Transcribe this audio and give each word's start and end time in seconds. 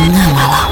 tengah 0.00 0.28
malam. 0.32 0.70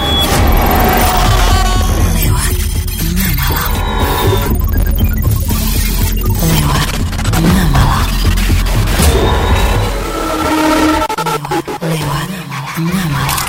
Lewat 11.84 12.28
tengah 12.72 13.06
malam. 13.12 13.48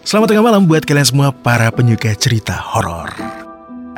Selamat 0.00 0.32
tengah 0.32 0.44
malam 0.48 0.64
buat 0.64 0.80
kalian 0.88 1.04
semua 1.04 1.28
para 1.28 1.68
penyuka 1.68 2.16
cerita 2.16 2.56
horor. 2.56 3.12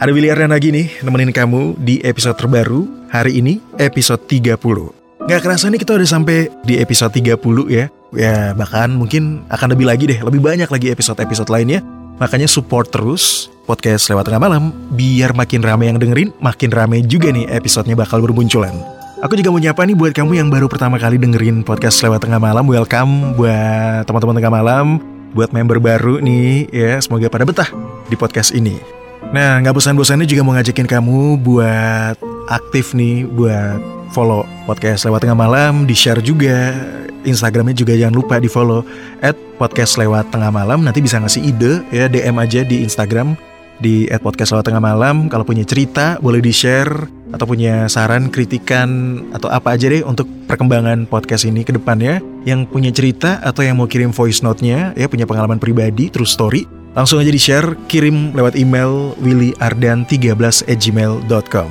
Ada 0.02 0.10
Willy 0.10 0.34
Ardan 0.34 0.50
lagi 0.50 0.74
nih, 0.74 0.90
nemenin 1.06 1.30
kamu 1.30 1.78
di 1.78 2.02
episode 2.02 2.34
terbaru, 2.34 2.90
hari 3.06 3.38
ini 3.38 3.62
episode 3.78 4.18
30. 4.26 4.58
Gak 5.30 5.40
kerasa 5.46 5.70
nih 5.70 5.78
kita 5.78 5.94
udah 5.94 6.08
sampai 6.10 6.50
di 6.66 6.82
episode 6.82 7.14
30 7.14 7.38
ya. 7.70 7.86
Ya 8.18 8.50
bahkan 8.50 8.90
mungkin 8.90 9.46
akan 9.46 9.78
lebih 9.78 9.86
lagi 9.86 10.10
deh, 10.10 10.18
lebih 10.18 10.42
banyak 10.42 10.66
lagi 10.66 10.90
episode-episode 10.90 11.46
lainnya. 11.46 11.86
Makanya 12.18 12.50
support 12.50 12.90
terus 12.90 13.46
podcast 13.70 14.10
lewat 14.10 14.26
tengah 14.26 14.42
malam, 14.42 14.74
biar 14.90 15.30
makin 15.38 15.62
rame 15.62 15.86
yang 15.86 16.02
dengerin, 16.02 16.34
makin 16.42 16.74
rame 16.74 17.06
juga 17.06 17.30
nih 17.30 17.46
episodenya 17.46 17.94
bakal 17.94 18.18
bermunculan. 18.18 18.74
Aku 19.22 19.38
juga 19.38 19.54
mau 19.54 19.62
nyapa 19.62 19.86
nih 19.86 19.94
buat 19.94 20.10
kamu 20.10 20.34
yang 20.34 20.50
baru 20.50 20.66
pertama 20.66 20.98
kali 20.98 21.14
dengerin 21.14 21.62
podcast 21.62 22.02
lewat 22.02 22.26
tengah 22.26 22.42
malam, 22.42 22.66
welcome 22.66 23.38
buat 23.38 24.02
teman-teman 24.02 24.34
tengah 24.34 24.50
malam, 24.50 24.98
buat 25.32 25.50
member 25.52 25.80
baru 25.80 26.20
nih 26.20 26.68
ya. 26.72 27.00
Semoga 27.00 27.28
pada 27.28 27.44
betah 27.44 27.68
di 28.08 28.16
podcast 28.16 28.52
ini. 28.52 28.76
Nah 29.32 29.60
nggak 29.60 29.74
bosan-bosannya 29.76 30.28
juga 30.28 30.44
mau 30.44 30.52
ngajakin 30.56 30.88
kamu 30.88 31.40
buat 31.40 32.16
aktif 32.52 32.92
nih 32.92 33.24
buat 33.24 33.80
follow 34.12 34.44
podcast 34.68 35.08
lewat 35.08 35.24
tengah 35.24 35.38
malam, 35.38 35.88
di 35.88 35.96
share 35.96 36.20
juga. 36.20 36.76
Instagramnya 37.22 37.78
juga 37.78 37.94
jangan 37.94 38.18
lupa 38.18 38.42
di 38.42 38.50
follow 38.50 38.82
at 39.22 39.38
podcast 39.56 39.94
lewat 39.94 40.34
tengah 40.34 40.50
malam. 40.50 40.82
Nanti 40.82 40.98
bisa 40.98 41.22
ngasih 41.22 41.42
ide 41.54 41.72
ya 41.94 42.10
DM 42.10 42.34
aja 42.34 42.66
di 42.66 42.82
Instagram 42.82 43.51
di 43.82 44.06
at 44.06 44.22
podcast 44.22 44.54
lewat 44.54 44.70
tengah 44.70 44.78
malam. 44.78 45.26
Kalau 45.26 45.42
punya 45.42 45.66
cerita 45.66 46.22
boleh 46.22 46.38
di 46.38 46.54
share 46.54 47.10
atau 47.34 47.44
punya 47.44 47.90
saran 47.90 48.30
kritikan 48.30 49.18
atau 49.34 49.50
apa 49.50 49.74
aja 49.74 49.90
deh 49.90 50.06
untuk 50.06 50.30
perkembangan 50.46 51.10
podcast 51.10 51.44
ini 51.44 51.66
ke 51.66 51.74
depannya. 51.74 52.22
Yang 52.46 52.70
punya 52.70 52.94
cerita 52.94 53.42
atau 53.42 53.66
yang 53.66 53.82
mau 53.82 53.90
kirim 53.90 54.14
voice 54.14 54.46
note-nya 54.46 54.94
ya 54.94 55.10
punya 55.10 55.26
pengalaman 55.26 55.58
pribadi 55.58 56.08
true 56.08 56.28
story 56.28 56.64
langsung 56.92 57.18
aja 57.24 57.32
di 57.32 57.40
share 57.40 57.74
kirim 57.88 58.36
lewat 58.36 58.54
email 58.54 59.16
willyardan13 59.24 60.68
gmail.com 60.76 61.68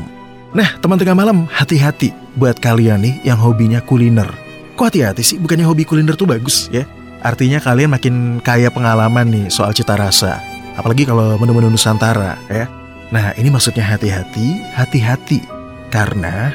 Nah 0.52 0.70
teman 0.84 0.98
tengah 1.00 1.16
malam 1.16 1.48
hati-hati 1.48 2.12
buat 2.36 2.60
kalian 2.60 3.06
nih 3.06 3.16
yang 3.24 3.40
hobinya 3.40 3.80
kuliner. 3.80 4.28
Kok 4.76 4.86
hati-hati 4.92 5.24
sih? 5.24 5.38
Bukannya 5.40 5.64
hobi 5.64 5.88
kuliner 5.88 6.20
tuh 6.20 6.28
bagus 6.28 6.68
ya? 6.74 6.84
Artinya 7.22 7.62
kalian 7.62 7.94
makin 7.94 8.16
kaya 8.42 8.74
pengalaman 8.74 9.30
nih 9.30 9.46
soal 9.54 9.72
cita 9.78 9.94
rasa 9.94 10.42
Apalagi 10.82 11.06
kalau 11.06 11.38
menu-menu 11.38 11.70
Nusantara 11.70 12.42
ya. 12.50 12.66
Nah 13.14 13.38
ini 13.38 13.54
maksudnya 13.54 13.86
hati-hati, 13.86 14.66
hati-hati. 14.74 15.46
Karena 15.94 16.50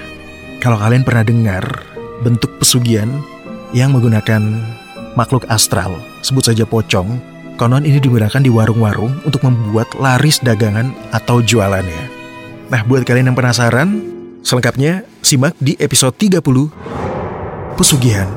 kalau 0.58 0.82
kalian 0.82 1.06
pernah 1.06 1.22
dengar 1.22 1.62
bentuk 2.26 2.58
pesugihan 2.58 3.06
yang 3.70 3.94
menggunakan 3.94 4.42
makhluk 5.14 5.46
astral 5.46 6.00
Sebut 6.26 6.50
saja 6.50 6.66
pocong 6.66 7.22
Konon 7.56 7.88
ini 7.88 8.02
digunakan 8.02 8.40
di 8.40 8.52
warung-warung 8.52 9.16
untuk 9.24 9.40
membuat 9.46 9.88
laris 9.96 10.42
dagangan 10.44 10.92
atau 11.14 11.40
jualannya 11.40 12.04
Nah 12.68 12.84
buat 12.84 13.04
kalian 13.06 13.32
yang 13.32 13.38
penasaran 13.38 14.02
Selengkapnya 14.44 15.06
simak 15.24 15.56
di 15.56 15.78
episode 15.80 16.16
30 16.18 16.40
Pesugihan 17.76 18.28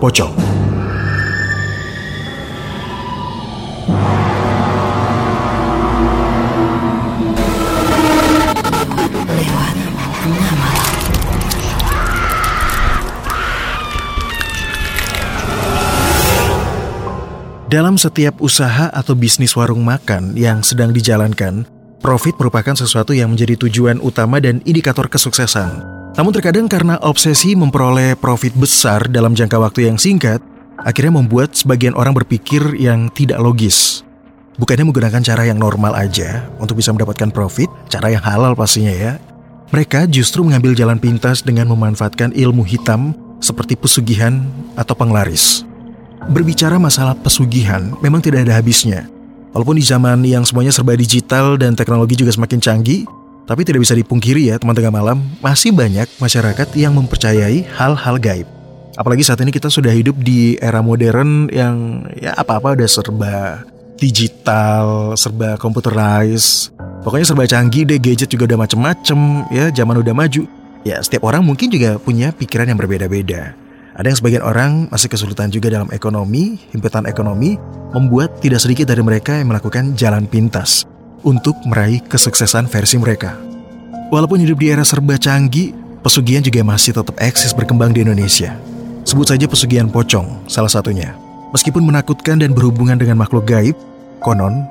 Pocong 0.00 0.61
Dalam 17.72 17.96
setiap 17.96 18.36
usaha 18.44 18.92
atau 18.92 19.16
bisnis 19.16 19.56
warung 19.56 19.80
makan 19.80 20.36
yang 20.36 20.60
sedang 20.60 20.92
dijalankan, 20.92 21.64
profit 22.04 22.36
merupakan 22.36 22.76
sesuatu 22.76 23.16
yang 23.16 23.32
menjadi 23.32 23.56
tujuan 23.64 23.96
utama 24.04 24.44
dan 24.44 24.60
indikator 24.68 25.08
kesuksesan. 25.08 25.80
Namun 26.12 26.36
terkadang 26.36 26.68
karena 26.68 27.00
obsesi 27.00 27.56
memperoleh 27.56 28.12
profit 28.20 28.52
besar 28.52 29.08
dalam 29.08 29.32
jangka 29.32 29.56
waktu 29.56 29.88
yang 29.88 29.96
singkat, 29.96 30.44
akhirnya 30.84 31.16
membuat 31.16 31.56
sebagian 31.56 31.96
orang 31.96 32.12
berpikir 32.12 32.60
yang 32.76 33.08
tidak 33.08 33.40
logis. 33.40 34.04
Bukannya 34.60 34.92
menggunakan 34.92 35.24
cara 35.24 35.48
yang 35.48 35.56
normal 35.56 35.96
aja 35.96 36.44
untuk 36.60 36.76
bisa 36.76 36.92
mendapatkan 36.92 37.32
profit, 37.32 37.72
cara 37.88 38.12
yang 38.12 38.20
halal 38.20 38.52
pastinya 38.52 38.92
ya. 38.92 39.16
Mereka 39.72 40.12
justru 40.12 40.44
mengambil 40.44 40.76
jalan 40.76 41.00
pintas 41.00 41.40
dengan 41.40 41.72
memanfaatkan 41.72 42.36
ilmu 42.36 42.68
hitam 42.68 43.16
seperti 43.40 43.80
pesugihan 43.80 44.44
atau 44.76 44.92
penglaris. 44.92 45.71
Berbicara 46.30 46.78
masalah 46.78 47.18
pesugihan 47.18 47.90
memang 47.98 48.22
tidak 48.22 48.46
ada 48.46 48.54
habisnya. 48.62 49.10
Walaupun 49.50 49.76
di 49.76 49.84
zaman 49.84 50.22
yang 50.22 50.46
semuanya 50.46 50.70
serba 50.70 50.94
digital 50.94 51.58
dan 51.58 51.74
teknologi 51.74 52.14
juga 52.14 52.30
semakin 52.30 52.62
canggih, 52.62 53.04
tapi 53.44 53.66
tidak 53.66 53.82
bisa 53.82 53.92
dipungkiri 53.98 54.48
ya 54.48 54.56
teman 54.56 54.72
tengah 54.72 54.94
malam, 54.94 55.18
masih 55.42 55.74
banyak 55.74 56.06
masyarakat 56.22 56.68
yang 56.78 56.94
mempercayai 56.94 57.66
hal-hal 57.74 58.16
gaib. 58.22 58.48
Apalagi 58.94 59.26
saat 59.26 59.42
ini 59.42 59.50
kita 59.50 59.66
sudah 59.66 59.90
hidup 59.90 60.14
di 60.20 60.54
era 60.62 60.78
modern 60.78 61.50
yang 61.50 62.06
ya 62.16 62.38
apa-apa 62.38 62.78
udah 62.78 62.88
serba 62.88 63.36
digital, 63.98 65.18
serba 65.18 65.58
computerized. 65.58 66.70
Pokoknya 67.02 67.26
serba 67.26 67.44
canggih 67.50 67.82
deh, 67.82 67.98
gadget 67.98 68.30
juga 68.30 68.46
udah 68.46 68.62
macem-macem, 68.62 69.18
ya 69.50 69.74
zaman 69.74 69.98
udah 70.00 70.14
maju. 70.14 70.46
Ya 70.86 71.02
setiap 71.02 71.26
orang 71.26 71.42
mungkin 71.42 71.66
juga 71.66 71.98
punya 71.98 72.30
pikiran 72.30 72.70
yang 72.70 72.78
berbeda-beda. 72.78 73.58
Ada 73.92 74.08
yang 74.08 74.18
sebagian 74.18 74.44
orang 74.44 74.88
masih 74.88 75.12
kesulitan 75.12 75.52
juga 75.52 75.68
dalam 75.68 75.92
ekonomi, 75.92 76.56
himpitan 76.72 77.04
ekonomi, 77.04 77.60
membuat 77.92 78.40
tidak 78.40 78.64
sedikit 78.64 78.88
dari 78.88 79.04
mereka 79.04 79.36
yang 79.36 79.52
melakukan 79.52 79.92
jalan 79.92 80.24
pintas 80.24 80.88
untuk 81.20 81.52
meraih 81.68 82.00
kesuksesan 82.00 82.72
versi 82.72 82.96
mereka. 82.96 83.36
Walaupun 84.08 84.40
hidup 84.40 84.64
di 84.64 84.72
era 84.72 84.80
serba 84.80 85.20
canggih, 85.20 85.76
pesugihan 86.00 86.40
juga 86.40 86.64
masih 86.64 86.96
tetap 86.96 87.16
eksis 87.20 87.52
berkembang 87.52 87.92
di 87.92 88.00
Indonesia. 88.00 88.56
Sebut 89.04 89.28
saja 89.28 89.44
pesugihan 89.44 89.92
pocong, 89.92 90.48
salah 90.48 90.72
satunya. 90.72 91.12
Meskipun 91.52 91.84
menakutkan 91.84 92.40
dan 92.40 92.56
berhubungan 92.56 92.96
dengan 92.96 93.20
makhluk 93.20 93.44
gaib, 93.44 93.76
konon 94.24 94.64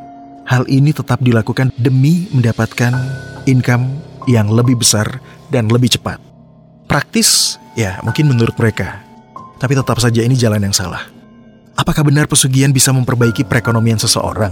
hal 0.50 0.66
ini 0.66 0.90
tetap 0.90 1.22
dilakukan 1.22 1.70
demi 1.78 2.26
mendapatkan 2.34 2.98
income 3.46 4.02
yang 4.26 4.50
lebih 4.50 4.82
besar 4.82 5.22
dan 5.54 5.70
lebih 5.70 5.94
cepat. 5.94 6.18
Praktis, 6.90 7.62
ya 7.78 8.02
mungkin 8.02 8.34
menurut 8.34 8.58
mereka. 8.58 9.11
Tapi 9.62 9.78
tetap 9.78 10.02
saja 10.02 10.26
ini 10.26 10.34
jalan 10.34 10.66
yang 10.66 10.74
salah. 10.74 11.06
Apakah 11.78 12.02
benar 12.02 12.26
pesugihan 12.26 12.74
bisa 12.74 12.90
memperbaiki 12.90 13.46
perekonomian 13.46 14.02
seseorang? 14.02 14.50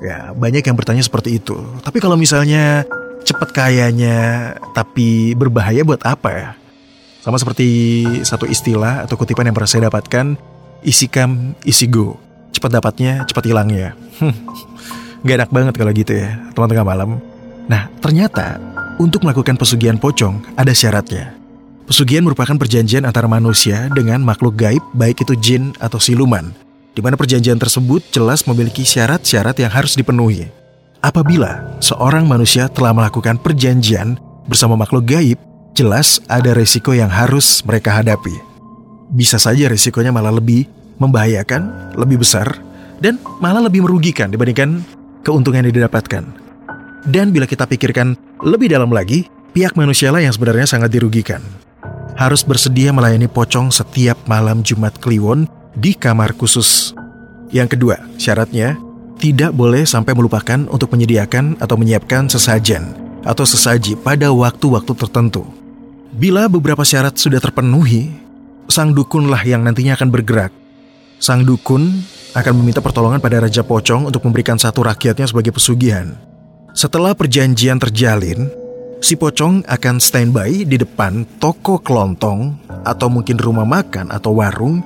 Ya, 0.00 0.32
banyak 0.32 0.64
yang 0.64 0.72
bertanya 0.72 1.04
seperti 1.04 1.36
itu. 1.36 1.56
Tapi 1.84 2.00
kalau 2.00 2.16
misalnya 2.16 2.88
cepat 3.28 3.52
kayanya 3.52 4.52
tapi 4.72 5.36
berbahaya 5.36 5.84
buat 5.84 6.00
apa 6.08 6.28
ya? 6.32 6.48
Sama 7.20 7.36
seperti 7.36 7.68
satu 8.24 8.48
istilah 8.48 9.04
atau 9.04 9.20
kutipan 9.20 9.44
yang 9.44 9.56
pernah 9.56 9.68
saya 9.68 9.92
dapatkan, 9.92 10.40
isi 10.80 11.12
kam, 11.12 11.52
isi 11.68 11.84
go. 11.84 12.16
Cepat 12.56 12.72
dapatnya, 12.72 13.28
cepat 13.28 13.44
hilangnya. 13.52 13.92
Gak 15.26 15.36
enak 15.44 15.50
banget 15.52 15.74
kalau 15.76 15.92
gitu 15.92 16.16
ya, 16.16 16.40
teman 16.56 16.72
tengah 16.72 16.86
malam. 16.88 17.20
Nah, 17.68 17.90
ternyata 18.00 18.56
untuk 18.96 19.26
melakukan 19.28 19.60
pesugihan 19.60 20.00
pocong 20.00 20.56
ada 20.56 20.72
syaratnya. 20.72 21.45
Pesugihan 21.86 22.26
merupakan 22.26 22.58
perjanjian 22.58 23.06
antara 23.06 23.30
manusia 23.30 23.86
dengan 23.94 24.18
makhluk 24.18 24.58
gaib, 24.58 24.82
baik 24.90 25.22
itu 25.22 25.38
jin 25.38 25.70
atau 25.78 26.02
siluman, 26.02 26.50
di 26.98 27.00
mana 27.00 27.14
perjanjian 27.14 27.62
tersebut 27.62 28.02
jelas 28.10 28.42
memiliki 28.42 28.82
syarat-syarat 28.82 29.54
yang 29.62 29.70
harus 29.70 29.94
dipenuhi. 29.94 30.50
Apabila 30.98 31.78
seorang 31.78 32.26
manusia 32.26 32.66
telah 32.66 32.90
melakukan 32.90 33.38
perjanjian 33.38 34.18
bersama 34.50 34.74
makhluk 34.74 35.06
gaib, 35.06 35.38
jelas 35.78 36.18
ada 36.26 36.58
resiko 36.58 36.90
yang 36.90 37.06
harus 37.06 37.62
mereka 37.62 37.94
hadapi. 37.94 38.34
Bisa 39.14 39.38
saja 39.38 39.70
resikonya 39.70 40.10
malah 40.10 40.34
lebih 40.34 40.66
membahayakan, 40.98 41.94
lebih 41.94 42.26
besar, 42.26 42.58
dan 42.98 43.22
malah 43.38 43.62
lebih 43.62 43.86
merugikan 43.86 44.26
dibandingkan 44.26 44.82
keuntungan 45.22 45.62
yang 45.62 45.86
didapatkan. 45.86 46.26
Dan 47.06 47.30
bila 47.30 47.46
kita 47.46 47.62
pikirkan 47.70 48.18
lebih 48.42 48.74
dalam 48.74 48.90
lagi, 48.90 49.30
pihak 49.54 49.78
manusialah 49.78 50.18
yang 50.18 50.34
sebenarnya 50.34 50.66
sangat 50.66 50.90
dirugikan. 50.90 51.38
Harus 52.16 52.40
bersedia 52.40 52.96
melayani 52.96 53.28
pocong 53.28 53.68
setiap 53.68 54.16
malam 54.24 54.64
Jumat 54.64 54.96
Kliwon 54.96 55.44
di 55.76 55.92
kamar 55.92 56.32
khusus. 56.32 56.96
Yang 57.52 57.76
kedua, 57.76 58.00
syaratnya 58.16 58.80
tidak 59.20 59.52
boleh 59.52 59.84
sampai 59.84 60.16
melupakan 60.16 60.64
untuk 60.72 60.96
menyediakan 60.96 61.60
atau 61.60 61.76
menyiapkan 61.76 62.24
sesajen 62.32 62.96
atau 63.20 63.44
sesaji 63.44 64.00
pada 64.00 64.32
waktu-waktu 64.32 64.92
tertentu. 64.96 65.44
Bila 66.16 66.48
beberapa 66.48 66.88
syarat 66.88 67.20
sudah 67.20 67.36
terpenuhi, 67.36 68.08
sang 68.64 68.96
dukunlah 68.96 69.44
yang 69.44 69.60
nantinya 69.60 70.00
akan 70.00 70.08
bergerak. 70.08 70.56
Sang 71.20 71.44
dukun 71.44 72.00
akan 72.32 72.52
meminta 72.56 72.80
pertolongan 72.80 73.20
pada 73.20 73.44
Raja 73.44 73.60
Pocong 73.60 74.08
untuk 74.08 74.24
memberikan 74.24 74.56
satu 74.56 74.80
rakyatnya 74.88 75.28
sebagai 75.28 75.52
pesugihan. 75.52 76.16
Setelah 76.72 77.12
perjanjian 77.12 77.76
terjalin, 77.76 78.48
si 79.00 79.14
Pocong 79.14 79.64
akan 79.68 79.96
standby 80.00 80.64
di 80.64 80.76
depan 80.80 81.26
toko 81.38 81.80
kelontong 81.80 82.56
atau 82.86 83.08
mungkin 83.12 83.36
rumah 83.36 83.66
makan 83.68 84.08
atau 84.12 84.36
warung 84.40 84.80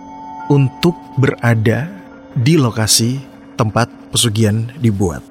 untuk 0.51 0.97
berada 1.17 1.87
di 2.35 2.59
lokasi 2.59 3.21
tempat 3.55 3.91
pesugihan 4.11 4.67
dibuat. 4.79 5.23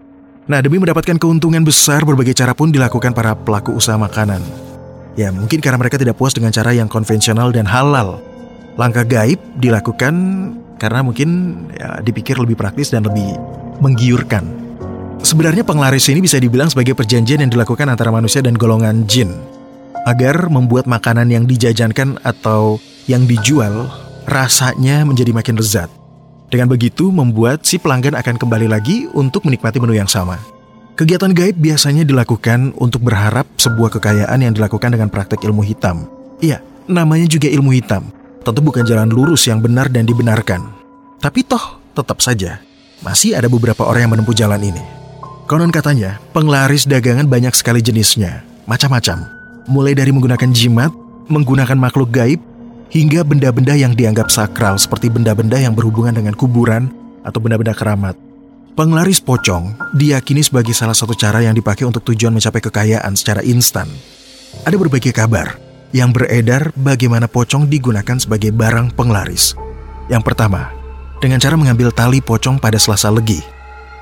Nah, 0.50 0.66
demi 0.66 0.82
mendapatkan 0.82 1.22
keuntungan 1.22 1.62
besar, 1.62 2.02
berbagai 2.02 2.34
cara 2.34 2.58
pun 2.58 2.74
dilakukan 2.74 3.14
para 3.14 3.38
pelaku 3.38 3.78
usaha 3.78 3.98
makanan. 4.02 4.42
Ya, 5.14 5.30
mungkin 5.30 5.62
karena 5.62 5.78
mereka 5.78 6.02
tidak 6.02 6.18
puas 6.18 6.34
dengan 6.34 6.50
cara 6.50 6.74
yang 6.74 6.90
konvensional 6.90 7.54
dan 7.54 7.70
halal. 7.70 8.18
Langkah 8.74 9.06
gaib 9.06 9.38
dilakukan 9.62 10.14
karena 10.80 11.06
mungkin 11.06 11.30
ya, 11.76 12.02
dipikir 12.02 12.40
lebih 12.40 12.58
praktis 12.58 12.90
dan 12.90 13.06
lebih 13.06 13.38
menggiurkan. 13.84 14.59
Sebenarnya 15.20 15.68
penglaris 15.68 16.08
ini 16.08 16.24
bisa 16.24 16.40
dibilang 16.40 16.72
sebagai 16.72 16.96
perjanjian 16.96 17.44
yang 17.44 17.52
dilakukan 17.52 17.92
antara 17.92 18.10
manusia 18.10 18.40
dan 18.40 18.56
golongan 18.56 19.04
jin 19.04 19.36
agar 20.08 20.48
membuat 20.48 20.88
makanan 20.88 21.28
yang 21.28 21.44
dijajankan 21.44 22.18
atau 22.24 22.80
yang 23.06 23.28
dijual 23.28 23.92
rasanya 24.26 25.04
menjadi 25.04 25.36
makin 25.36 25.60
lezat. 25.60 25.92
Dengan 26.50 26.66
begitu 26.66 27.14
membuat 27.14 27.62
si 27.68 27.78
pelanggan 27.78 28.18
akan 28.18 28.42
kembali 28.42 28.68
lagi 28.72 29.06
untuk 29.14 29.46
menikmati 29.46 29.78
menu 29.78 29.94
yang 29.94 30.10
sama. 30.10 30.42
Kegiatan 30.98 31.32
gaib 31.32 31.56
biasanya 31.62 32.04
dilakukan 32.04 32.74
untuk 32.76 33.06
berharap 33.06 33.46
sebuah 33.56 33.94
kekayaan 34.00 34.40
yang 34.44 34.54
dilakukan 34.56 34.92
dengan 34.92 35.08
praktek 35.14 35.46
ilmu 35.46 35.62
hitam. 35.62 36.10
Iya, 36.42 36.60
namanya 36.90 37.30
juga 37.30 37.48
ilmu 37.48 37.72
hitam. 37.72 38.10
Tentu 38.42 38.60
bukan 38.66 38.84
jalan 38.84 39.08
lurus 39.14 39.46
yang 39.46 39.62
benar 39.62 39.94
dan 39.94 40.10
dibenarkan. 40.10 40.64
Tapi 41.22 41.46
toh, 41.46 41.80
tetap 41.94 42.20
saja, 42.20 42.60
masih 43.06 43.38
ada 43.38 43.48
beberapa 43.48 43.86
orang 43.86 44.10
yang 44.10 44.12
menempuh 44.18 44.36
jalan 44.36 44.60
ini. 44.60 44.99
Konon 45.50 45.74
katanya, 45.74 46.22
penglaris 46.30 46.86
dagangan 46.86 47.26
banyak 47.26 47.58
sekali 47.58 47.82
jenisnya, 47.82 48.46
macam-macam. 48.70 49.26
Mulai 49.66 49.98
dari 49.98 50.14
menggunakan 50.14 50.54
jimat, 50.54 50.94
menggunakan 51.26 51.74
makhluk 51.74 52.14
gaib, 52.14 52.38
hingga 52.94 53.26
benda-benda 53.26 53.74
yang 53.74 53.98
dianggap 53.98 54.30
sakral 54.30 54.78
seperti 54.78 55.10
benda-benda 55.10 55.58
yang 55.58 55.74
berhubungan 55.74 56.14
dengan 56.14 56.38
kuburan 56.38 56.94
atau 57.26 57.42
benda-benda 57.42 57.74
keramat. 57.74 58.14
Penglaris 58.78 59.18
pocong 59.18 59.74
diyakini 59.98 60.46
sebagai 60.46 60.78
salah 60.78 60.94
satu 60.94 61.18
cara 61.18 61.42
yang 61.42 61.58
dipakai 61.58 61.82
untuk 61.82 62.06
tujuan 62.14 62.30
mencapai 62.30 62.62
kekayaan 62.70 63.18
secara 63.18 63.42
instan. 63.42 63.90
Ada 64.70 64.78
berbagai 64.78 65.18
kabar 65.18 65.58
yang 65.98 66.14
beredar 66.14 66.70
bagaimana 66.78 67.26
pocong 67.26 67.66
digunakan 67.66 68.22
sebagai 68.22 68.54
barang 68.54 68.94
penglaris. 68.94 69.58
Yang 70.14 70.30
pertama, 70.30 70.70
dengan 71.18 71.42
cara 71.42 71.58
mengambil 71.58 71.90
tali 71.90 72.22
pocong 72.22 72.62
pada 72.62 72.78
selasa 72.78 73.10
legi. 73.10 73.42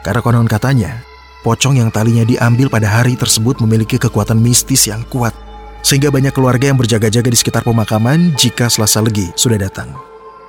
Karena 0.03 0.19
konon 0.19 0.51
katanya, 0.51 1.06
pocong 1.45 1.81
yang 1.81 1.89
talinya 1.93 2.23
diambil 2.23 2.69
pada 2.69 2.87
hari 2.89 3.17
tersebut 3.17 3.59
memiliki 3.61 3.99
kekuatan 4.01 4.37
mistis 4.37 4.87
yang 4.89 5.01
kuat 5.11 5.33
sehingga 5.87 6.11
banyak 6.11 6.35
keluarga 6.35 6.67
yang 6.67 6.75
berjaga-jaga 6.75 7.29
di 7.31 7.37
sekitar 7.37 7.63
pemakaman 7.63 8.35
jika 8.35 8.67
selasa 8.67 8.99
legi 8.99 9.31
sudah 9.39 9.55
datang. 9.55 9.93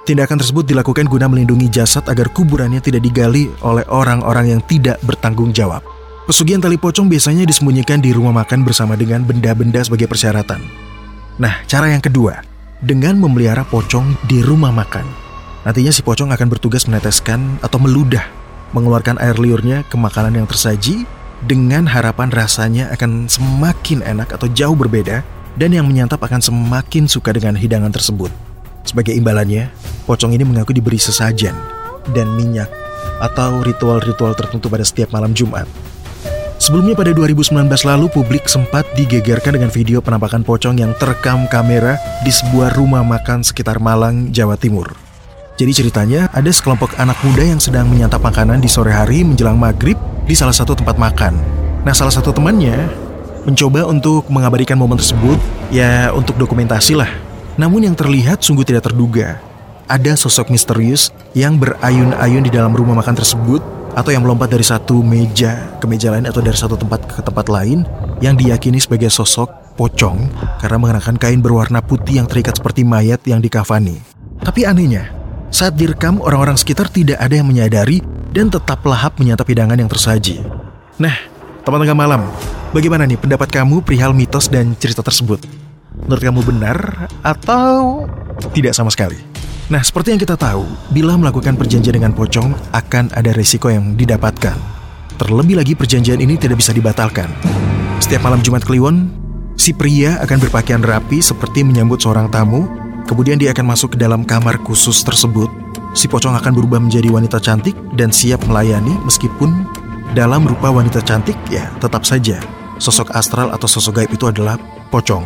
Tindakan 0.02 0.40
tersebut 0.40 0.64
dilakukan 0.64 1.04
guna 1.04 1.28
melindungi 1.28 1.68
jasad 1.68 2.02
agar 2.08 2.32
kuburannya 2.32 2.80
tidak 2.80 3.04
digali 3.04 3.52
oleh 3.60 3.84
orang-orang 3.92 4.56
yang 4.56 4.60
tidak 4.64 4.96
bertanggung 5.04 5.52
jawab. 5.52 5.84
Pesugihan 6.24 6.60
tali 6.60 6.80
pocong 6.80 7.12
biasanya 7.12 7.44
disembunyikan 7.44 8.00
di 8.00 8.12
rumah 8.12 8.32
makan 8.32 8.64
bersama 8.64 8.96
dengan 8.96 9.24
benda-benda 9.24 9.84
sebagai 9.84 10.08
persyaratan. 10.08 10.60
Nah, 11.36 11.60
cara 11.68 11.92
yang 11.92 12.00
kedua, 12.00 12.40
dengan 12.80 13.20
memelihara 13.20 13.68
pocong 13.68 14.16
di 14.26 14.40
rumah 14.40 14.72
makan. 14.72 15.04
Nantinya 15.68 15.92
si 15.92 16.00
pocong 16.00 16.32
akan 16.32 16.48
bertugas 16.48 16.88
meneteskan 16.88 17.60
atau 17.60 17.76
meludah, 17.76 18.24
mengeluarkan 18.72 19.16
air 19.22 19.36
liurnya 19.38 19.84
ke 19.86 19.96
makanan 19.96 20.42
yang 20.42 20.46
tersaji 20.48 21.08
dengan 21.46 21.86
harapan 21.86 22.28
rasanya 22.34 22.90
akan 22.94 23.30
semakin 23.30 24.02
enak 24.02 24.34
atau 24.34 24.50
jauh 24.50 24.74
berbeda 24.74 25.22
dan 25.58 25.70
yang 25.74 25.86
menyantap 25.86 26.22
akan 26.22 26.42
semakin 26.42 27.06
suka 27.06 27.34
dengan 27.34 27.54
hidangan 27.54 27.90
tersebut. 27.90 28.30
Sebagai 28.86 29.12
imbalannya, 29.12 29.68
pocong 30.08 30.32
ini 30.32 30.46
mengaku 30.46 30.72
diberi 30.72 30.96
sesajen 30.96 31.52
dan 32.14 32.26
minyak 32.38 32.70
atau 33.20 33.60
ritual-ritual 33.60 34.32
tertentu 34.32 34.70
pada 34.70 34.86
setiap 34.86 35.12
malam 35.12 35.34
Jumat. 35.34 35.66
Sebelumnya 36.58 36.98
pada 36.98 37.14
2019 37.14 37.70
lalu 37.86 38.06
publik 38.10 38.50
sempat 38.50 38.82
digegerkan 38.98 39.54
dengan 39.54 39.70
video 39.70 40.02
penampakan 40.02 40.42
pocong 40.42 40.74
yang 40.82 40.90
terekam 40.98 41.46
kamera 41.46 41.94
di 42.26 42.34
sebuah 42.34 42.74
rumah 42.74 43.06
makan 43.06 43.46
sekitar 43.46 43.78
Malang, 43.78 44.34
Jawa 44.34 44.58
Timur. 44.58 45.07
Jadi 45.58 45.74
ceritanya 45.74 46.30
ada 46.30 46.46
sekelompok 46.54 46.94
anak 47.02 47.18
muda 47.26 47.42
yang 47.42 47.58
sedang 47.58 47.90
menyantap 47.90 48.22
makanan 48.22 48.62
di 48.62 48.70
sore 48.70 48.94
hari 48.94 49.26
menjelang 49.26 49.58
maghrib 49.58 49.98
di 50.22 50.30
salah 50.30 50.54
satu 50.54 50.78
tempat 50.78 50.94
makan. 50.94 51.34
Nah 51.82 51.90
salah 51.90 52.14
satu 52.14 52.30
temannya 52.30 52.86
mencoba 53.42 53.82
untuk 53.90 54.30
mengabadikan 54.30 54.78
momen 54.78 55.02
tersebut 55.02 55.34
ya 55.74 56.14
untuk 56.14 56.38
dokumentasi 56.38 56.94
lah. 56.94 57.10
Namun 57.58 57.90
yang 57.90 57.98
terlihat 57.98 58.38
sungguh 58.38 58.62
tidak 58.62 58.86
terduga. 58.86 59.42
Ada 59.90 60.14
sosok 60.14 60.54
misterius 60.54 61.10
yang 61.34 61.58
berayun-ayun 61.58 62.46
di 62.46 62.54
dalam 62.54 62.70
rumah 62.70 62.94
makan 62.94 63.18
tersebut 63.18 63.58
atau 63.98 64.14
yang 64.14 64.22
melompat 64.22 64.54
dari 64.54 64.62
satu 64.62 65.02
meja 65.02 65.74
ke 65.82 65.90
meja 65.90 66.14
lain 66.14 66.30
atau 66.30 66.38
dari 66.38 66.54
satu 66.54 66.78
tempat 66.78 67.02
ke 67.02 67.18
tempat 67.18 67.50
lain 67.50 67.82
yang 68.22 68.38
diyakini 68.38 68.78
sebagai 68.78 69.10
sosok 69.10 69.74
pocong 69.74 70.22
karena 70.62 70.78
mengenakan 70.78 71.18
kain 71.18 71.42
berwarna 71.42 71.82
putih 71.82 72.22
yang 72.22 72.30
terikat 72.30 72.54
seperti 72.54 72.86
mayat 72.86 73.18
yang 73.26 73.42
dikafani. 73.42 73.98
Tapi 74.38 74.62
anehnya, 74.62 75.17
saat 75.48 75.80
direkam, 75.80 76.20
orang-orang 76.20 76.60
sekitar 76.60 76.92
tidak 76.92 77.16
ada 77.16 77.32
yang 77.32 77.48
menyadari 77.48 78.04
dan 78.36 78.52
tetap 78.52 78.84
lahap 78.84 79.16
menyantap 79.16 79.48
hidangan 79.48 79.80
yang 79.80 79.88
tersaji. 79.88 80.44
Nah, 81.00 81.16
teman 81.64 81.80
tengah 81.80 81.96
malam, 81.96 82.20
bagaimana 82.76 83.08
nih 83.08 83.16
pendapat 83.16 83.48
kamu 83.48 83.80
perihal 83.80 84.12
mitos 84.12 84.52
dan 84.52 84.76
cerita 84.76 85.00
tersebut? 85.00 85.48
Menurut 86.04 86.22
kamu 86.22 86.40
benar 86.44 87.08
atau 87.24 88.04
tidak 88.52 88.76
sama 88.76 88.92
sekali? 88.92 89.16
Nah, 89.72 89.80
seperti 89.80 90.16
yang 90.16 90.20
kita 90.20 90.36
tahu, 90.36 90.64
bila 90.92 91.16
melakukan 91.16 91.56
perjanjian 91.56 91.96
dengan 91.96 92.12
pocong 92.12 92.52
akan 92.72 93.12
ada 93.12 93.32
resiko 93.32 93.68
yang 93.72 93.96
didapatkan. 93.96 94.56
Terlebih 95.18 95.58
lagi 95.58 95.74
perjanjian 95.74 96.20
ini 96.22 96.38
tidak 96.38 96.60
bisa 96.60 96.72
dibatalkan. 96.72 97.28
Setiap 97.98 98.22
malam 98.22 98.40
Jumat 98.40 98.64
Kliwon, 98.64 99.10
si 99.58 99.74
pria 99.74 100.22
akan 100.22 100.38
berpakaian 100.38 100.80
rapi 100.80 101.18
seperti 101.18 101.66
menyambut 101.66 101.98
seorang 101.98 102.30
tamu 102.30 102.77
Kemudian 103.08 103.40
dia 103.40 103.56
akan 103.56 103.72
masuk 103.72 103.96
ke 103.96 103.98
dalam 103.98 104.20
kamar 104.20 104.60
khusus 104.60 105.00
tersebut. 105.00 105.48
Si 105.96 106.04
pocong 106.04 106.36
akan 106.36 106.52
berubah 106.52 106.76
menjadi 106.76 107.08
wanita 107.08 107.40
cantik 107.40 107.72
dan 107.96 108.12
siap 108.12 108.44
melayani 108.44 108.92
meskipun 109.08 109.64
dalam 110.12 110.44
rupa 110.44 110.68
wanita 110.68 111.00
cantik 111.00 111.36
ya 111.48 111.72
tetap 111.80 112.04
saja 112.04 112.36
sosok 112.76 113.12
astral 113.16 113.50
atau 113.50 113.64
sosok 113.64 114.04
gaib 114.04 114.12
itu 114.12 114.28
adalah 114.28 114.60
pocong. 114.92 115.24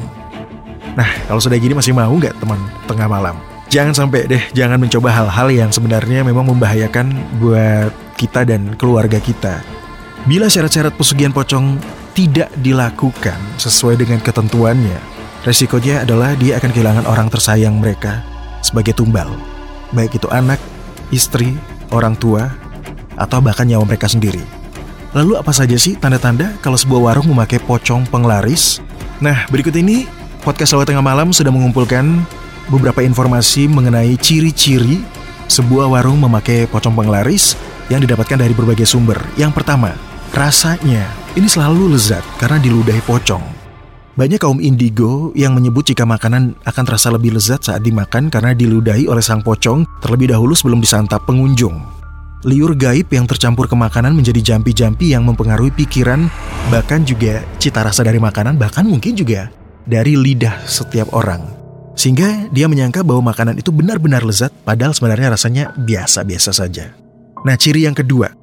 Nah, 0.95 1.09
kalau 1.27 1.41
sudah 1.41 1.57
gini 1.57 1.75
masih 1.75 1.91
mau 1.91 2.11
nggak 2.13 2.39
teman 2.41 2.61
tengah 2.89 3.11
malam? 3.11 3.37
Jangan 3.73 3.97
sampai 3.97 4.29
deh, 4.29 4.43
jangan 4.53 4.77
mencoba 4.77 5.09
hal-hal 5.09 5.49
yang 5.49 5.71
sebenarnya 5.73 6.21
memang 6.23 6.45
membahayakan 6.45 7.17
buat 7.41 7.93
kita 8.21 8.45
dan 8.45 8.77
keluarga 8.77 9.17
kita. 9.17 9.65
Bila 10.29 10.47
syarat-syarat 10.47 10.93
pesugihan 10.93 11.33
pocong 11.33 11.81
tidak 12.13 12.53
dilakukan 12.61 13.41
sesuai 13.57 13.97
dengan 13.97 14.21
ketentuannya, 14.21 15.12
Resikonya 15.43 16.07
adalah 16.07 16.39
dia 16.39 16.63
akan 16.63 16.71
kehilangan 16.71 17.05
orang 17.11 17.27
tersayang 17.27 17.75
mereka 17.83 18.23
sebagai 18.63 18.95
tumbal, 18.95 19.27
baik 19.91 20.15
itu 20.15 20.31
anak, 20.31 20.63
istri, 21.11 21.59
orang 21.91 22.15
tua, 22.15 22.47
atau 23.19 23.43
bahkan 23.43 23.67
nyawa 23.67 23.83
mereka 23.83 24.07
sendiri. 24.07 24.39
Lalu 25.13 25.35
apa 25.35 25.51
saja 25.51 25.75
sih 25.75 25.99
tanda-tanda 25.99 26.55
kalau 26.63 26.79
sebuah 26.79 27.11
warung 27.11 27.27
memakai 27.27 27.59
pocong 27.59 28.07
penglaris? 28.07 28.79
Nah, 29.19 29.43
berikut 29.51 29.75
ini 29.75 30.07
podcast 30.47 30.79
Selalu 30.79 30.95
Tengah 30.95 31.05
Malam 31.05 31.35
sudah 31.35 31.51
mengumpulkan 31.51 32.23
beberapa 32.71 33.03
informasi 33.03 33.67
mengenai 33.67 34.15
ciri-ciri 34.23 35.03
sebuah 35.51 35.91
warung 35.91 36.23
memakai 36.23 36.71
pocong 36.71 36.95
penglaris 36.95 37.59
yang 37.91 37.99
didapatkan 37.99 38.39
dari 38.39 38.55
berbagai 38.55 38.87
sumber. 38.87 39.19
Yang 39.35 39.59
pertama, 39.59 39.93
rasanya 40.33 41.05
ini 41.35 41.51
selalu 41.51 41.99
lezat 41.99 42.23
karena 42.39 42.63
diludahi 42.63 43.03
pocong. 43.05 43.62
Banyak 44.13 44.45
kaum 44.45 44.61
indigo 44.61 45.33
yang 45.33 45.57
menyebut 45.57 45.89
jika 45.89 46.05
makanan 46.05 46.53
akan 46.69 46.85
terasa 46.85 47.09
lebih 47.09 47.33
lezat 47.33 47.65
saat 47.65 47.81
dimakan 47.81 48.29
karena 48.29 48.53
diludahi 48.53 49.09
oleh 49.09 49.25
sang 49.25 49.41
pocong 49.41 49.89
terlebih 50.05 50.37
dahulu 50.37 50.53
sebelum 50.53 50.85
disantap 50.85 51.25
pengunjung. 51.25 51.81
Liur 52.45 52.77
gaib 52.77 53.09
yang 53.09 53.25
tercampur 53.25 53.71
ke 53.71 53.77
makanan 53.79 54.13
menjadi 54.13 54.53
jampi-jampi 54.53 55.17
yang 55.17 55.25
mempengaruhi 55.25 55.73
pikiran, 55.73 56.29
bahkan 56.69 57.09
juga 57.09 57.41
cita 57.57 57.81
rasa 57.81 58.05
dari 58.05 58.21
makanan, 58.21 58.61
bahkan 58.61 58.85
mungkin 58.85 59.17
juga 59.17 59.49
dari 59.89 60.13
lidah 60.13 60.61
setiap 60.69 61.09
orang. 61.17 61.41
Sehingga 61.97 62.53
dia 62.53 62.69
menyangka 62.69 63.01
bahwa 63.01 63.33
makanan 63.33 63.57
itu 63.63 63.73
benar-benar 63.73 64.29
lezat, 64.29 64.53
padahal 64.67 64.93
sebenarnya 64.93 65.33
rasanya 65.33 65.65
biasa-biasa 65.79 66.53
saja. 66.53 66.93
Nah, 67.49 67.57
ciri 67.57 67.89
yang 67.89 67.97
kedua, 67.97 68.35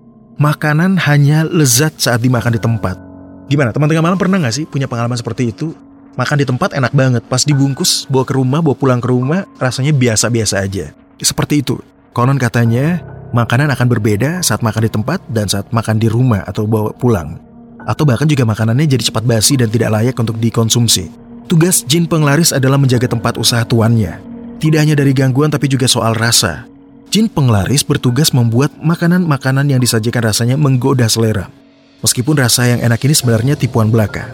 makanan 0.41 0.97
hanya 1.05 1.45
lezat 1.45 1.99
saat 2.01 2.23
dimakan 2.23 2.57
di 2.57 2.61
tempat. 2.63 3.08
Gimana, 3.49 3.73
teman 3.73 3.89
tengah 3.89 4.05
malam 4.05 4.17
pernah 4.21 4.37
nggak 4.37 4.53
sih 4.53 4.65
punya 4.69 4.85
pengalaman 4.85 5.17
seperti 5.17 5.49
itu? 5.49 5.73
Makan 6.13 6.37
di 6.37 6.45
tempat 6.45 6.77
enak 6.77 6.93
banget, 6.93 7.25
pas 7.25 7.41
dibungkus, 7.41 8.05
bawa 8.05 8.21
ke 8.21 8.37
rumah, 8.37 8.61
bawa 8.61 8.77
pulang 8.77 9.01
ke 9.01 9.09
rumah, 9.09 9.49
rasanya 9.57 9.89
biasa-biasa 9.89 10.61
aja. 10.61 10.93
Seperti 11.17 11.65
itu. 11.65 11.81
Konon 12.13 12.37
katanya, 12.37 13.01
makanan 13.33 13.73
akan 13.73 13.87
berbeda 13.89 14.45
saat 14.45 14.61
makan 14.61 14.85
di 14.85 14.91
tempat 14.93 15.19
dan 15.33 15.49
saat 15.49 15.65
makan 15.73 15.97
di 15.97 16.05
rumah 16.05 16.45
atau 16.45 16.69
bawa 16.69 16.93
pulang. 16.93 17.41
Atau 17.89 18.05
bahkan 18.05 18.29
juga 18.29 18.45
makanannya 18.45 18.85
jadi 18.85 19.09
cepat 19.09 19.25
basi 19.25 19.57
dan 19.57 19.73
tidak 19.73 19.97
layak 19.97 20.13
untuk 20.13 20.37
dikonsumsi. 20.37 21.09
Tugas 21.49 21.81
jin 21.89 22.05
penglaris 22.05 22.53
adalah 22.53 22.77
menjaga 22.77 23.09
tempat 23.09 23.41
usaha 23.41 23.65
tuannya. 23.65 24.21
Tidak 24.61 24.77
hanya 24.77 24.93
dari 24.93 25.09
gangguan 25.09 25.49
tapi 25.49 25.65
juga 25.65 25.89
soal 25.89 26.13
rasa. 26.13 26.69
Jin 27.09 27.25
penglaris 27.25 27.81
bertugas 27.81 28.29
membuat 28.29 28.69
makanan-makanan 28.77 29.65
yang 29.65 29.81
disajikan 29.81 30.21
rasanya 30.21 30.53
menggoda 30.53 31.09
selera. 31.09 31.49
Meskipun 31.99 32.39
rasa 32.39 32.63
yang 32.63 32.79
enak 32.79 32.99
ini 33.03 33.15
sebenarnya 33.15 33.53
tipuan 33.59 33.91
belaka. 33.91 34.31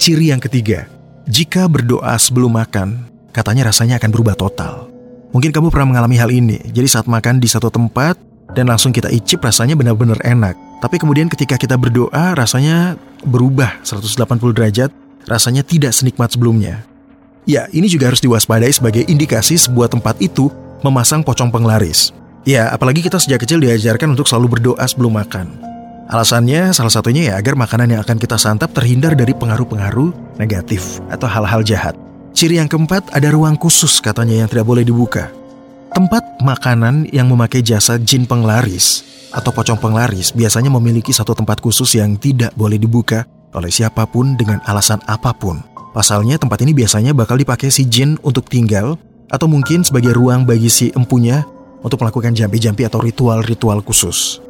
Ciri 0.00 0.32
yang 0.32 0.40
ketiga, 0.40 0.88
jika 1.28 1.68
berdoa 1.68 2.16
sebelum 2.16 2.56
makan, 2.56 3.04
katanya 3.36 3.68
rasanya 3.68 4.00
akan 4.00 4.10
berubah 4.12 4.32
total. 4.32 4.88
Mungkin 5.36 5.52
kamu 5.52 5.68
pernah 5.68 5.92
mengalami 5.92 6.16
hal 6.16 6.32
ini, 6.32 6.56
jadi 6.72 6.88
saat 6.88 7.04
makan 7.04 7.36
di 7.36 7.48
satu 7.50 7.68
tempat 7.68 8.16
dan 8.56 8.72
langsung 8.72 8.96
kita 8.96 9.12
icip 9.12 9.44
rasanya 9.44 9.76
benar-benar 9.76 10.16
enak. 10.24 10.56
Tapi 10.80 10.96
kemudian 10.96 11.28
ketika 11.28 11.60
kita 11.60 11.76
berdoa 11.76 12.32
rasanya 12.32 12.96
berubah 13.20 13.76
180 13.84 14.56
derajat, 14.56 14.88
rasanya 15.28 15.60
tidak 15.60 15.92
senikmat 15.92 16.32
sebelumnya. 16.32 16.86
Ya, 17.44 17.68
ini 17.76 17.92
juga 17.92 18.08
harus 18.08 18.24
diwaspadai 18.24 18.72
sebagai 18.72 19.04
indikasi 19.04 19.60
sebuah 19.60 19.92
tempat 19.92 20.16
itu 20.24 20.48
memasang 20.80 21.20
pocong 21.20 21.52
penglaris. 21.52 22.16
Ya, 22.46 22.72
apalagi 22.72 23.04
kita 23.04 23.20
sejak 23.20 23.44
kecil 23.44 23.60
diajarkan 23.60 24.16
untuk 24.16 24.24
selalu 24.24 24.58
berdoa 24.58 24.84
sebelum 24.88 25.18
makan. 25.18 25.75
Alasannya 26.06 26.70
salah 26.70 26.94
satunya 26.94 27.34
ya 27.34 27.34
agar 27.34 27.58
makanan 27.58 27.90
yang 27.90 28.00
akan 28.06 28.14
kita 28.14 28.38
santap 28.38 28.70
terhindar 28.70 29.18
dari 29.18 29.34
pengaruh-pengaruh 29.34 30.38
negatif 30.38 31.02
atau 31.10 31.26
hal-hal 31.26 31.66
jahat. 31.66 31.98
Ciri 32.30 32.62
yang 32.62 32.70
keempat 32.70 33.10
ada 33.10 33.26
ruang 33.34 33.58
khusus 33.58 33.98
katanya 33.98 34.46
yang 34.46 34.48
tidak 34.48 34.70
boleh 34.70 34.86
dibuka. 34.86 35.34
Tempat 35.90 36.38
makanan 36.46 37.10
yang 37.10 37.26
memakai 37.26 37.58
jasa 37.58 37.98
jin 37.98 38.22
penglaris 38.22 39.02
atau 39.34 39.50
pocong 39.50 39.82
penglaris 39.82 40.30
biasanya 40.30 40.70
memiliki 40.70 41.10
satu 41.10 41.34
tempat 41.34 41.58
khusus 41.58 41.98
yang 41.98 42.14
tidak 42.14 42.54
boleh 42.54 42.78
dibuka 42.78 43.26
oleh 43.50 43.72
siapa 43.72 44.06
pun 44.06 44.38
dengan 44.38 44.62
alasan 44.62 45.02
apa 45.10 45.34
pun. 45.34 45.58
Pasalnya 45.90 46.38
tempat 46.38 46.62
ini 46.62 46.70
biasanya 46.70 47.18
bakal 47.18 47.34
dipakai 47.34 47.72
si 47.72 47.82
jin 47.82 48.14
untuk 48.22 48.46
tinggal 48.46 48.94
atau 49.26 49.50
mungkin 49.50 49.82
sebagai 49.82 50.14
ruang 50.14 50.46
bagi 50.46 50.70
si 50.70 50.94
empunya 50.94 51.42
untuk 51.82 51.98
melakukan 51.98 52.30
jampi-jampi 52.30 52.86
atau 52.86 53.02
ritual-ritual 53.02 53.82
khusus. 53.82 54.45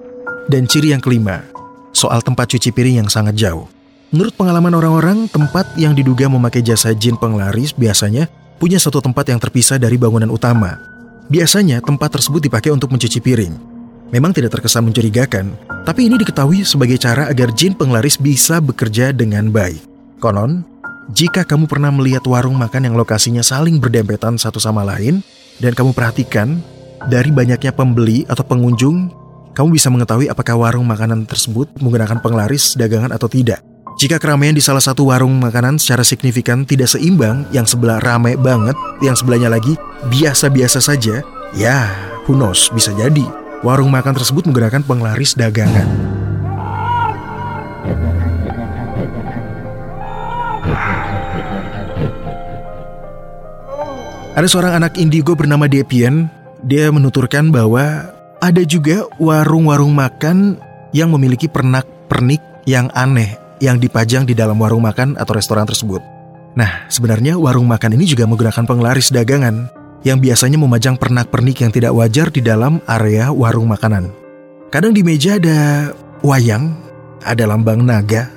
Dan 0.47 0.71
ciri 0.71 0.95
yang 0.95 1.03
kelima, 1.03 1.43
soal 1.91 2.23
tempat 2.23 2.47
cuci 2.55 2.71
piring 2.71 3.03
yang 3.03 3.11
sangat 3.11 3.35
jauh. 3.35 3.67
Menurut 4.15 4.39
pengalaman 4.39 4.71
orang-orang, 4.79 5.27
tempat 5.27 5.67
yang 5.75 5.91
diduga 5.91 6.31
memakai 6.31 6.63
jasa 6.63 6.95
jin 6.95 7.19
penglaris 7.19 7.75
biasanya 7.75 8.31
punya 8.63 8.79
satu 8.79 9.03
tempat 9.03 9.27
yang 9.27 9.43
terpisah 9.43 9.83
dari 9.83 9.99
bangunan 9.99 10.31
utama. 10.31 10.79
Biasanya 11.27 11.83
tempat 11.83 12.15
tersebut 12.15 12.47
dipakai 12.47 12.71
untuk 12.71 12.95
mencuci 12.95 13.19
piring. 13.19 13.55
Memang 14.15 14.31
tidak 14.31 14.55
terkesan 14.55 14.87
mencurigakan, 14.87 15.59
tapi 15.83 16.07
ini 16.07 16.15
diketahui 16.15 16.63
sebagai 16.63 16.95
cara 16.95 17.27
agar 17.27 17.51
jin 17.51 17.75
penglaris 17.75 18.15
bisa 18.15 18.63
bekerja 18.63 19.11
dengan 19.11 19.51
baik. 19.51 19.83
Konon, 20.23 20.63
jika 21.11 21.43
kamu 21.43 21.67
pernah 21.67 21.91
melihat 21.91 22.23
warung 22.31 22.55
makan 22.55 22.87
yang 22.87 22.95
lokasinya 22.95 23.43
saling 23.43 23.83
berdempetan 23.83 24.39
satu 24.39 24.63
sama 24.63 24.87
lain, 24.87 25.27
dan 25.59 25.75
kamu 25.75 25.91
perhatikan 25.91 26.63
dari 27.11 27.35
banyaknya 27.35 27.75
pembeli 27.75 28.23
atau 28.31 28.47
pengunjung, 28.47 29.26
kamu 29.57 29.73
bisa 29.73 29.89
mengetahui 29.89 30.29
apakah 30.29 30.53
warung 30.53 30.85
makanan 30.85 31.25
tersebut 31.25 31.73
menggunakan 31.81 32.21
penglaris 32.21 32.77
dagangan 32.77 33.09
atau 33.09 33.25
tidak. 33.25 33.65
Jika 33.97 34.21
keramaian 34.21 34.53
di 34.53 34.61
salah 34.61 34.85
satu 34.85 35.09
warung 35.09 35.33
makanan 35.41 35.81
secara 35.81 36.05
signifikan 36.05 36.69
tidak 36.69 36.93
seimbang, 36.93 37.49
yang 37.57 37.65
sebelah 37.65 37.97
ramai 38.05 38.37
banget, 38.37 38.77
yang 39.01 39.17
sebelahnya 39.17 39.49
lagi 39.49 39.73
biasa-biasa 40.13 40.85
saja, 40.85 41.25
ya, 41.57 41.89
who 42.29 42.37
knows, 42.37 42.69
bisa 42.77 42.93
jadi 43.01 43.25
warung 43.65 43.89
makan 43.89 44.13
tersebut 44.13 44.45
menggunakan 44.45 44.85
penglaris 44.85 45.33
dagangan. 45.33 45.89
Ada 54.37 54.53
seorang 54.53 54.85
anak 54.85 55.01
indigo 55.01 55.33
bernama 55.33 55.65
Depian. 55.65 56.29
Dia 56.61 56.93
menuturkan 56.93 57.49
bahwa 57.49 58.16
ada 58.41 58.63
juga 58.63 59.09
warung-warung 59.17 59.93
makan 59.93 60.61
yang 60.93 61.13
memiliki 61.13 61.49
pernak-pernik 61.49 62.41
yang 62.69 62.91
aneh 62.93 63.37
yang 63.61 63.81
dipajang 63.81 64.29
di 64.29 64.37
dalam 64.37 64.61
warung 64.61 64.85
makan 64.85 65.17
atau 65.17 65.33
restoran 65.37 65.65
tersebut. 65.65 66.01
Nah, 66.57 66.89
sebenarnya 66.89 67.37
warung 67.37 67.69
makan 67.69 67.97
ini 67.97 68.09
juga 68.09 68.25
menggunakan 68.29 68.65
penglaris 68.65 69.13
dagangan 69.13 69.69
yang 70.05 70.21
biasanya 70.21 70.57
memajang 70.61 70.97
pernak-pernik 70.97 71.65
yang 71.65 71.73
tidak 71.73 71.93
wajar 71.93 72.29
di 72.33 72.41
dalam 72.45 72.81
area 72.89 73.33
warung 73.33 73.69
makanan. 73.69 74.13
Kadang 74.73 74.93
di 74.93 75.01
meja 75.05 75.37
ada 75.37 75.93
wayang, 76.21 76.77
ada 77.25 77.45
lambang 77.49 77.85
naga, 77.85 78.29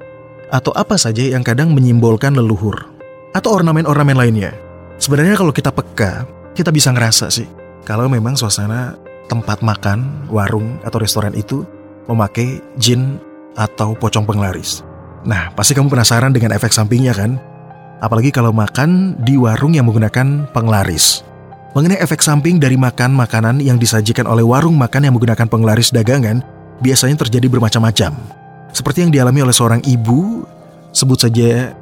atau 0.52 0.72
apa 0.76 0.96
saja 0.96 1.24
yang 1.24 1.44
kadang 1.44 1.72
menyimbolkan 1.72 2.36
leluhur, 2.36 2.90
atau 3.36 3.56
ornamen-ornamen 3.56 4.18
lainnya. 4.18 4.52
Sebenarnya 5.00 5.40
kalau 5.40 5.56
kita 5.56 5.72
peka, 5.72 6.28
kita 6.56 6.76
bisa 6.76 6.92
ngerasa 6.92 7.32
sih 7.32 7.48
kalau 7.88 8.12
memang 8.12 8.36
suasana 8.36 9.00
tempat 9.30 9.62
makan, 9.62 10.26
warung 10.34 10.82
atau 10.82 10.98
restoran 10.98 11.38
itu 11.38 11.62
memakai 12.10 12.58
jin 12.82 13.22
atau 13.54 13.94
pocong 13.94 14.26
penglaris. 14.26 14.82
Nah, 15.24 15.54
pasti 15.54 15.78
kamu 15.78 15.94
penasaran 15.94 16.34
dengan 16.34 16.58
efek 16.58 16.74
sampingnya 16.74 17.14
kan? 17.14 17.38
Apalagi 18.02 18.34
kalau 18.34 18.50
makan 18.50 19.14
di 19.22 19.38
warung 19.38 19.78
yang 19.78 19.86
menggunakan 19.86 20.50
penglaris. 20.50 21.22
Mengenai 21.78 22.02
efek 22.02 22.26
samping 22.26 22.58
dari 22.58 22.74
makan 22.74 23.14
makanan 23.14 23.62
yang 23.62 23.78
disajikan 23.78 24.26
oleh 24.26 24.42
warung 24.42 24.74
makan 24.74 25.06
yang 25.06 25.14
menggunakan 25.14 25.46
penglaris 25.46 25.94
dagangan, 25.94 26.42
biasanya 26.82 27.22
terjadi 27.22 27.46
bermacam-macam. 27.46 28.18
Seperti 28.74 29.06
yang 29.06 29.14
dialami 29.14 29.46
oleh 29.46 29.54
seorang 29.54 29.86
ibu, 29.86 30.42
sebut 30.90 31.30
saja 31.30 31.78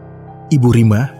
Ibu 0.51 0.69
Rima, 0.75 1.17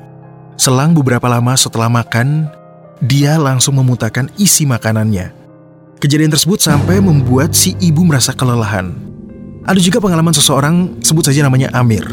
Selang 0.57 0.97
beberapa 0.97 1.29
lama 1.29 1.53
setelah 1.53 1.85
makan, 1.85 2.49
dia 2.97 3.37
langsung 3.37 3.77
memuntahkan 3.77 4.33
isi 4.41 4.65
makanannya. 4.65 5.36
Kejadian 5.97 6.29
tersebut 6.29 6.61
sampai 6.61 7.01
membuat 7.01 7.57
si 7.57 7.73
ibu 7.81 8.05
merasa 8.05 8.33
kelelahan. 8.33 8.93
Ada 9.65 9.81
juga 9.81 9.97
pengalaman 9.99 10.31
seseorang, 10.31 11.01
sebut 11.01 11.25
saja 11.25 11.43
namanya 11.43 11.73
Amir. 11.73 12.05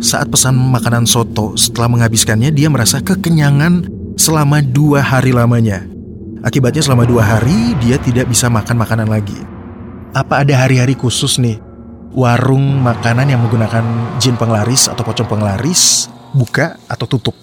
Saat 0.00 0.32
pesan 0.32 0.56
makanan 0.56 1.04
soto, 1.04 1.54
setelah 1.54 1.92
menghabiskannya, 1.92 2.50
dia 2.50 2.72
merasa 2.72 2.98
kekenyangan 2.98 3.86
selama 4.16 4.64
dua 4.64 5.04
hari 5.04 5.30
lamanya. 5.30 5.84
Akibatnya 6.42 6.82
selama 6.82 7.04
dua 7.04 7.22
hari, 7.22 7.76
dia 7.82 8.00
tidak 8.00 8.30
bisa 8.30 8.48
makan 8.48 8.80
makanan 8.80 9.06
lagi. 9.10 9.36
Apa 10.16 10.42
ada 10.42 10.54
hari-hari 10.64 10.96
khusus 10.96 11.36
nih? 11.38 11.60
Warung 12.16 12.80
makanan 12.80 13.28
yang 13.28 13.44
menggunakan 13.44 14.16
jin 14.18 14.34
penglaris 14.40 14.88
atau 14.88 15.04
pocong 15.04 15.28
penglaris 15.28 16.08
buka 16.32 16.80
atau 16.88 17.04
tutup? 17.04 17.36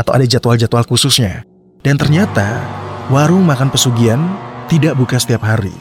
atau 0.00 0.16
ada 0.16 0.24
jadwal-jadwal 0.24 0.88
khususnya. 0.88 1.44
Dan 1.84 2.00
ternyata 2.00 2.64
warung 3.12 3.44
makan 3.44 3.68
pesugihan 3.68 4.20
tidak 4.70 4.94
buka 4.94 5.18
setiap 5.18 5.42
hari. 5.42 5.74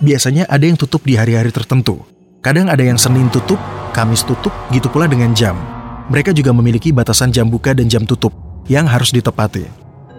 Biasanya 0.00 0.48
ada 0.48 0.64
yang 0.64 0.80
tutup 0.80 1.04
di 1.04 1.12
hari-hari 1.12 1.52
tertentu. 1.52 2.00
Kadang 2.40 2.72
ada 2.72 2.80
yang 2.80 2.96
Senin 2.96 3.28
tutup, 3.28 3.60
Kamis 3.92 4.24
tutup, 4.24 4.48
gitu 4.72 4.88
pula 4.88 5.04
dengan 5.04 5.36
jam. 5.36 5.60
Mereka 6.08 6.32
juga 6.32 6.56
memiliki 6.56 6.88
batasan 6.88 7.36
jam 7.36 7.52
buka 7.52 7.76
dan 7.76 7.92
jam 7.92 8.08
tutup 8.08 8.32
yang 8.64 8.88
harus 8.88 9.12
ditepati. 9.12 9.68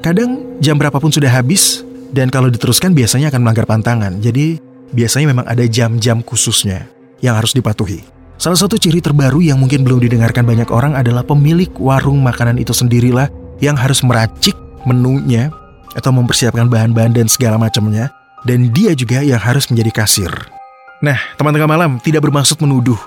Kadang 0.05 0.61
jam 0.61 0.77
berapapun 0.77 1.09
sudah 1.09 1.33
habis 1.33 1.81
dan 2.13 2.29
kalau 2.29 2.53
diteruskan 2.53 2.93
biasanya 2.93 3.33
akan 3.33 3.41
melanggar 3.41 3.65
pantangan. 3.65 4.21
Jadi 4.21 4.61
biasanya 4.93 5.33
memang 5.33 5.49
ada 5.49 5.65
jam-jam 5.65 6.21
khususnya 6.21 6.85
yang 7.25 7.33
harus 7.33 7.57
dipatuhi. 7.57 8.05
Salah 8.37 8.57
satu 8.57 8.77
ciri 8.77 9.01
terbaru 9.01 9.41
yang 9.41 9.57
mungkin 9.57 9.81
belum 9.81 9.97
didengarkan 9.97 10.45
banyak 10.45 10.69
orang 10.69 10.93
adalah 10.93 11.25
pemilik 11.25 11.69
warung 11.81 12.21
makanan 12.21 12.61
itu 12.61 12.73
sendirilah 12.73 13.29
yang 13.61 13.73
harus 13.73 14.05
meracik 14.05 14.53
menunya 14.85 15.53
atau 15.95 16.11
mempersiapkan 16.15 16.67
bahan-bahan 16.67 17.15
dan 17.15 17.27
segala 17.27 17.59
macamnya 17.59 18.11
dan 18.47 18.73
dia 18.73 18.97
juga 18.97 19.21
yang 19.21 19.39
harus 19.39 19.69
menjadi 19.69 20.03
kasir. 20.03 20.31
Nah, 21.01 21.17
teman 21.37 21.53
tengah 21.53 21.69
malam 21.69 21.97
tidak 22.01 22.25
bermaksud 22.25 22.61
menuduh. 22.61 22.97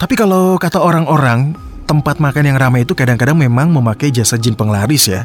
Tapi 0.00 0.16
kalau 0.16 0.56
kata 0.56 0.80
orang-orang, 0.80 1.52
tempat 1.84 2.20
makan 2.20 2.52
yang 2.52 2.58
ramai 2.60 2.84
itu 2.84 2.96
kadang-kadang 2.96 3.36
memang 3.36 3.72
memakai 3.72 4.12
jasa 4.12 4.36
jin 4.40 4.56
penglaris 4.56 5.08
ya. 5.08 5.24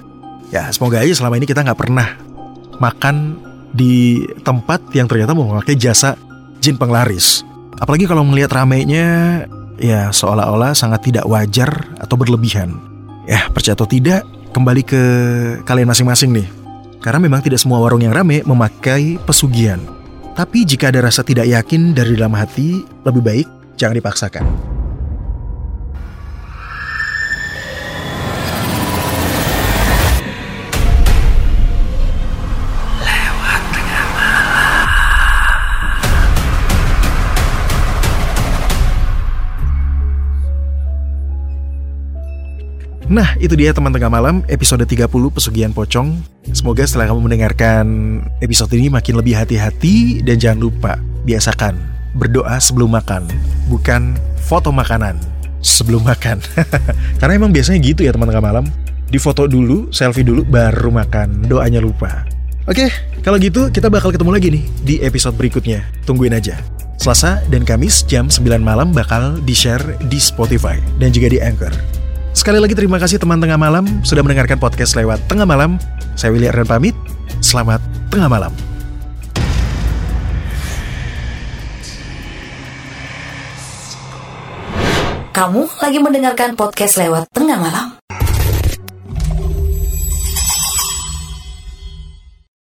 Ya, 0.52 0.72
semoga 0.72 1.04
aja 1.04 1.12
selama 1.12 1.40
ini 1.40 1.48
kita 1.48 1.64
nggak 1.64 1.80
pernah 1.80 2.16
makan 2.80 3.40
di 3.76 4.24
tempat 4.44 4.80
yang 4.96 5.08
ternyata 5.08 5.36
memakai 5.36 5.76
jasa 5.76 6.16
jin 6.64 6.80
penglaris. 6.80 7.44
Apalagi 7.76 8.08
kalau 8.08 8.24
melihat 8.24 8.56
ramainya, 8.64 9.44
ya 9.76 10.12
seolah-olah 10.12 10.72
sangat 10.72 11.12
tidak 11.12 11.28
wajar 11.28 11.92
atau 12.00 12.16
berlebihan. 12.16 12.80
Ya, 13.28 13.52
percaya 13.52 13.76
atau 13.76 13.90
tidak, 13.90 14.24
kembali 14.56 14.82
ke 14.88 15.02
kalian 15.68 15.92
masing-masing 15.92 16.32
nih. 16.32 16.65
Karena 17.06 17.22
memang 17.22 17.46
tidak 17.46 17.62
semua 17.62 17.78
warung 17.78 18.02
yang 18.02 18.18
rame 18.18 18.42
memakai 18.42 19.22
pesugihan. 19.30 19.78
Tapi 20.34 20.66
jika 20.66 20.90
ada 20.90 21.06
rasa 21.06 21.22
tidak 21.22 21.46
yakin 21.46 21.94
dari 21.94 22.18
dalam 22.18 22.34
hati, 22.34 22.82
lebih 23.06 23.22
baik 23.22 23.48
jangan 23.78 24.02
dipaksakan. 24.02 24.42
Nah, 43.16 43.32
itu 43.40 43.56
dia 43.56 43.72
teman 43.72 43.96
tengah 43.96 44.12
malam 44.12 44.44
episode 44.52 44.84
30 44.84 45.08
Pesugihan 45.08 45.72
Pocong. 45.72 46.20
Semoga 46.52 46.84
setelah 46.84 47.16
kamu 47.16 47.32
mendengarkan 47.32 47.86
episode 48.44 48.76
ini 48.76 48.92
makin 48.92 49.16
lebih 49.16 49.40
hati-hati 49.40 50.20
dan 50.20 50.36
jangan 50.36 50.68
lupa 50.68 51.00
biasakan 51.24 51.80
berdoa 52.12 52.60
sebelum 52.60 52.92
makan, 52.92 53.24
bukan 53.72 54.20
foto 54.44 54.68
makanan 54.68 55.16
sebelum 55.64 56.04
makan. 56.04 56.44
Karena 57.24 57.40
emang 57.40 57.56
biasanya 57.56 57.80
gitu 57.88 58.04
ya 58.04 58.12
teman 58.12 58.28
tengah 58.28 58.44
malam. 58.44 58.68
Di 59.08 59.16
foto 59.16 59.48
dulu, 59.48 59.96
selfie 59.96 60.28
dulu, 60.28 60.44
baru 60.44 60.92
makan. 60.92 61.48
Doanya 61.48 61.80
lupa. 61.80 62.28
Oke, 62.68 62.92
kalau 63.24 63.40
gitu 63.40 63.72
kita 63.72 63.88
bakal 63.88 64.12
ketemu 64.12 64.32
lagi 64.36 64.48
nih 64.52 64.64
di 64.84 64.96
episode 65.00 65.40
berikutnya. 65.40 65.88
Tungguin 66.04 66.36
aja. 66.36 66.60
Selasa 67.00 67.40
dan 67.48 67.64
Kamis 67.64 68.04
jam 68.04 68.28
9 68.28 68.60
malam 68.60 68.92
bakal 68.92 69.40
di-share 69.48 69.96
di 70.12 70.20
Spotify 70.20 70.84
dan 71.00 71.16
juga 71.16 71.32
di 71.32 71.40
Anchor. 71.40 72.04
Sekali 72.36 72.60
lagi 72.60 72.76
terima 72.76 73.00
kasih 73.00 73.16
teman 73.16 73.40
tengah 73.40 73.56
malam 73.56 73.88
sudah 74.04 74.20
mendengarkan 74.20 74.60
podcast 74.60 75.00
lewat 75.00 75.24
tengah 75.32 75.48
malam. 75.48 75.80
Saya 76.20 76.36
Willy 76.36 76.52
Ardan 76.52 76.68
pamit. 76.68 76.92
Selamat 77.40 77.80
tengah 78.12 78.28
malam. 78.28 78.52
Kamu 85.32 85.64
lagi 85.80 86.00
mendengarkan 86.04 86.60
podcast 86.60 87.00
lewat 87.00 87.32
tengah 87.32 87.56
malam. 87.56 88.05